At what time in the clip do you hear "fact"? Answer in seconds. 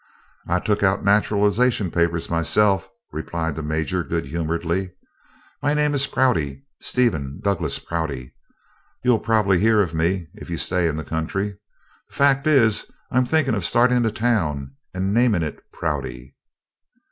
12.15-12.47